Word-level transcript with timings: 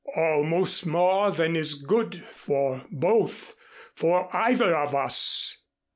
"Almost 0.15 0.87
more 0.87 1.29
than 1.29 1.55
is 1.55 1.75
good 1.83 2.23
for 2.31 2.83
both 2.91 3.55
for 3.93 4.35
either 4.35 4.75
of 4.75 4.95
us. 4.95 5.55